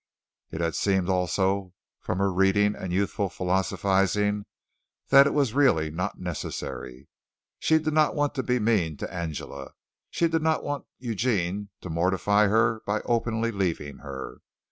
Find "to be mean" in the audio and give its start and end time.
8.33-8.97